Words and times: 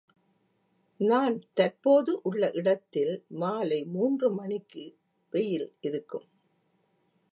நான் 0.99 1.35
தற்போது 1.53 2.21
உள்ள 2.21 2.49
இடத்தில் 2.51 3.13
மாலை 3.35 3.79
மூன்று 3.87 4.29
மணிக்கு 4.31 4.85
வெயில் 5.33 5.69
இருக்கும் 5.81 6.27